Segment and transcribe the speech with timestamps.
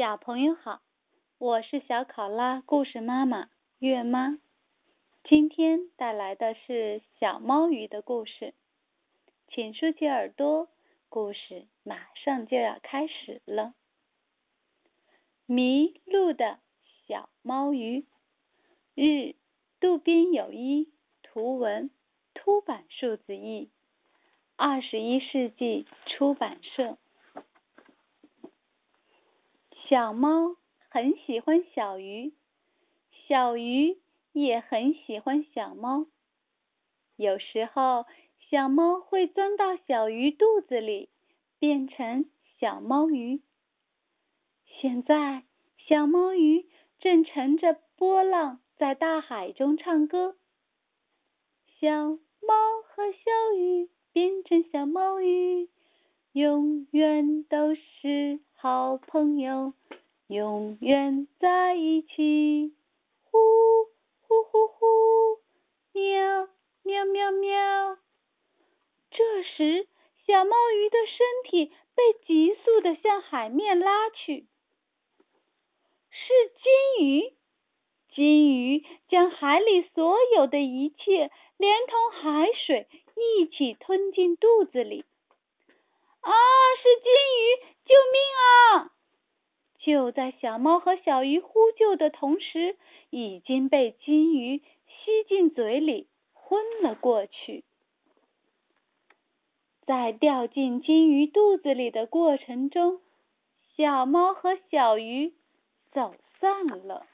[0.00, 0.80] 小朋友好，
[1.36, 4.38] 我是小考拉故事妈妈月妈，
[5.24, 8.54] 今天带来的是小猫鱼的故事，
[9.48, 10.70] 请竖起耳朵，
[11.10, 13.74] 故事马上就要开始了。
[15.44, 16.60] 迷路的
[17.06, 18.06] 小猫鱼，
[18.94, 19.34] 日，
[19.80, 20.90] 渡边有一，
[21.22, 21.90] 图文，
[22.32, 23.70] 凸版数字译，
[24.56, 26.96] 二十一世纪出版社。
[29.90, 30.54] 小猫
[30.88, 32.32] 很喜欢小鱼，
[33.26, 33.98] 小鱼
[34.30, 36.06] 也很喜欢小猫。
[37.16, 38.06] 有时候，
[38.38, 41.08] 小猫会钻到小鱼肚子里，
[41.58, 43.42] 变成小猫鱼。
[44.64, 45.42] 现在，
[45.76, 46.68] 小猫鱼
[47.00, 50.36] 正乘着波浪在大海中唱歌。
[51.80, 52.54] 小猫
[52.86, 55.68] 和小鱼变成小猫鱼，
[56.30, 59.74] 永远都是好朋友。
[60.30, 62.72] 永远在一起，
[63.24, 63.38] 呼
[64.20, 65.40] 呼呼呼，
[65.90, 66.48] 喵
[66.84, 67.98] 喵喵喵。
[69.10, 69.88] 这时，
[70.24, 74.46] 小猫鱼的身体被急速的向海面拉去。
[76.10, 77.34] 是金鱼，
[78.14, 82.86] 金鱼将海里所有的一切，连同海水
[83.16, 85.04] 一起吞进肚子里。
[86.20, 86.32] 啊，
[86.80, 88.22] 是金鱼，救命
[88.78, 88.92] 啊！
[89.80, 92.76] 就在小猫和小鱼呼救的同时，
[93.08, 97.64] 已经被金鱼吸进嘴里，昏了过去。
[99.86, 103.00] 在掉进金鱼肚子里的过程中，
[103.74, 105.32] 小猫和小鱼
[105.90, 107.06] 走散了。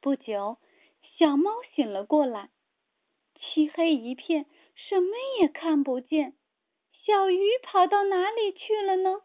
[0.00, 0.56] 不久，
[1.18, 2.48] 小猫醒了过来，
[3.38, 6.34] 漆黑一片，什么也看不见。
[7.04, 9.20] 小鱼跑到哪里去了呢？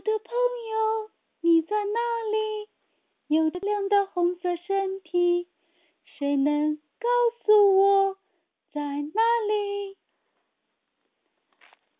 [0.00, 1.10] 我的朋友，
[1.42, 2.00] 你在哪
[2.32, 2.70] 里？
[3.26, 5.46] 有亮的红色身体，
[6.06, 7.06] 谁能告
[7.44, 8.16] 诉我
[8.72, 9.98] 在哪里？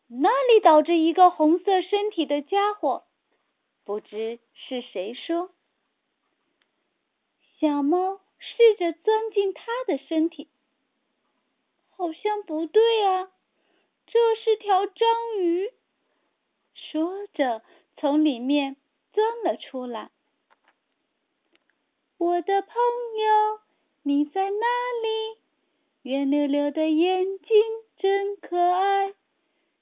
[0.07, 3.05] 那里倒着一个红色身体的家伙，
[3.85, 5.51] 不知是谁说。
[7.59, 10.49] 小猫试着钻进它的身体，
[11.91, 13.31] 好像不对啊，
[14.07, 15.71] 这是条章鱼。
[16.73, 17.63] 说着，
[18.01, 18.77] 从里面
[19.13, 20.11] 钻了出来。
[22.17, 23.61] 我的朋友，
[24.03, 24.67] 你在哪
[25.03, 25.39] 里？
[26.01, 27.63] 圆溜溜的眼睛
[27.99, 29.13] 真可爱，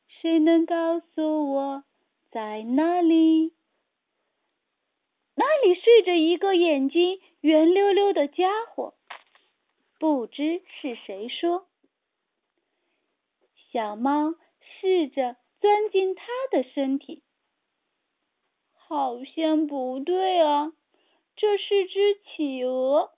[0.09, 1.85] 谁能告诉我
[2.33, 3.55] 在哪里？
[5.37, 8.95] 那里睡着一个眼睛圆溜溜的家伙，
[10.01, 11.69] 不知是谁说。
[13.71, 15.37] 小猫试着。
[15.61, 17.25] 钻进它的身体，
[18.89, 20.73] 好像不对啊！
[21.37, 23.13] 这是只企鹅。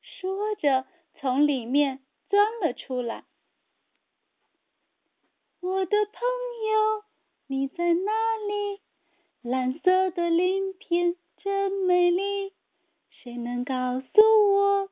[0.00, 0.86] 说着，
[1.18, 3.24] 从里面钻了出来。
[5.58, 6.20] 我的朋
[6.70, 7.02] 友，
[7.48, 8.12] 你在哪
[8.46, 8.80] 里？
[9.42, 12.52] 蓝色的鳞片真美丽，
[13.10, 14.88] 谁能告诉我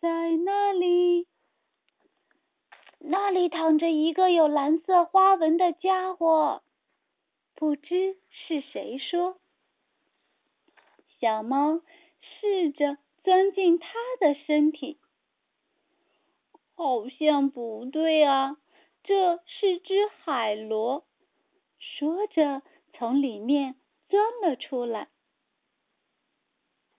[0.00, 1.26] 在哪里？
[3.00, 6.62] 那里躺着一个有蓝色花纹的家伙，
[7.56, 9.40] 不知是谁说。
[11.18, 11.80] 小猫
[12.20, 15.00] 试着钻进它的身体，
[16.74, 18.58] 好像不对啊！
[19.02, 21.06] 这是只海螺。
[21.78, 22.62] 说着，
[22.92, 23.76] 从里面
[24.08, 25.08] 钻了出来。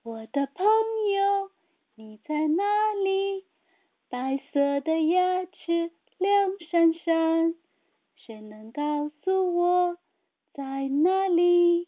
[0.02, 1.52] 我的朋友，
[1.96, 3.46] 你在哪里？
[4.10, 7.56] 白色的牙齿亮闪闪，
[8.16, 9.98] 谁能告诉我
[10.58, 11.88] 在哪里？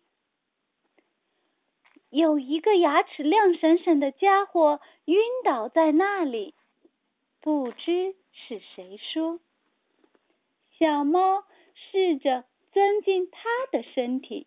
[2.11, 6.53] 有一个牙齿亮闪闪的家伙晕倒在那里，
[7.41, 9.39] 不知是谁说。
[10.77, 14.45] 小猫试着钻进它的身体，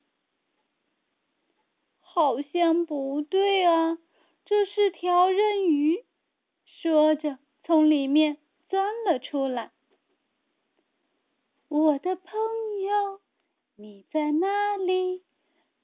[1.98, 3.98] 好像不对啊，
[4.44, 6.04] 这是条人鱼。
[6.64, 7.40] 说着。
[7.64, 8.38] 从里面
[8.68, 9.72] 钻了出来。
[11.68, 12.32] 我的朋
[12.82, 13.21] 友，
[13.76, 15.22] 你在哪里？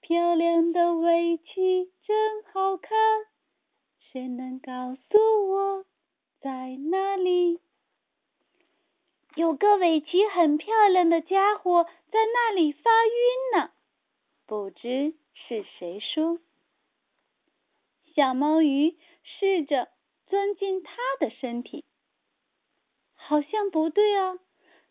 [0.01, 2.97] 漂亮的围棋真好看，
[3.99, 5.85] 谁能告诉我
[6.41, 7.61] 在哪里？
[9.35, 13.71] 有个围棋很漂亮的家伙在那里发晕呢，
[14.47, 16.39] 不知是谁说。
[18.15, 19.89] 小猫鱼试着。
[20.31, 21.87] 钻进它的身体，
[23.15, 24.39] 好像不对啊！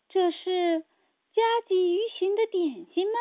[0.08, 0.84] 这是
[1.38, 3.18] 加急鱼形的点心吗？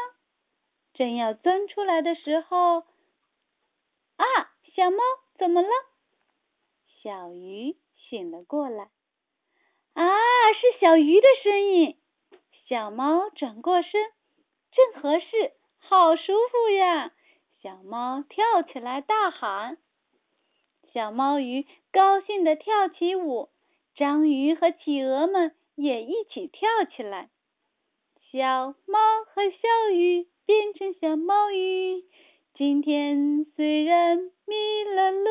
[0.95, 2.79] 正要钻出来的时候，
[4.15, 4.25] 啊，
[4.75, 4.97] 小猫
[5.37, 5.69] 怎么了？
[7.03, 7.77] 小鱼
[8.09, 8.89] 醒了过来。
[9.93, 10.03] 啊，
[10.53, 11.99] 是小鱼的声音。
[12.67, 14.11] 小猫转过身，
[14.71, 17.13] 正合适，好舒服呀！
[17.61, 19.77] 小猫跳起来大喊。
[20.91, 23.51] 小猫鱼高兴地跳起舞，
[23.93, 27.29] 章鱼和企鹅们也一起跳起来。
[28.29, 32.03] 小猫和小鱼变成小猫鱼，
[32.53, 35.29] 今天虽然迷了路，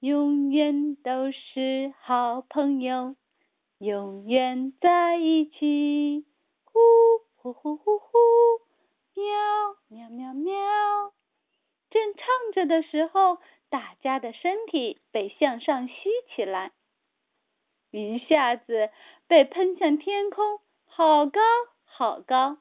[0.00, 3.16] 永远都是好朋友，
[3.78, 6.24] 永远在一起。
[6.64, 6.80] 呼
[7.36, 8.08] 呼呼呼呼，
[9.14, 11.12] 喵喵喵喵。
[11.90, 12.24] 正唱
[12.54, 13.38] 着的时候。
[13.68, 15.94] 大家的身体被向上吸
[16.34, 16.72] 起来，
[17.92, 18.90] 一下子
[19.28, 21.40] 被喷向天空，好高
[21.92, 22.58] 好高！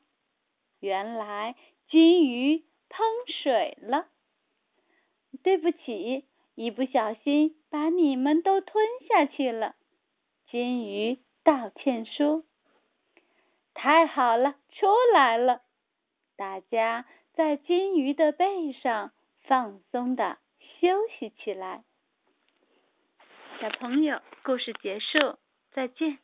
[0.79, 1.55] 原来
[1.87, 4.07] 金鱼喷水了。
[5.43, 9.75] 对不起，一不小心把你们都吞下去了。
[10.49, 12.43] 金鱼道歉说
[13.73, 15.61] ：“太好了，出来了！”
[16.35, 20.37] 大家在金鱼的背上放松的。
[20.81, 20.87] 休
[21.17, 21.83] 息起来，
[23.59, 25.37] 小朋友，故事结束，
[25.71, 26.19] 再见。